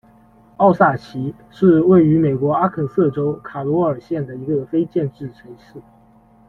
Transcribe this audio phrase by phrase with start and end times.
[0.57, 5.79] 奥萨奇是位于美国阿肯色州卡罗尔县的一个非建制地区。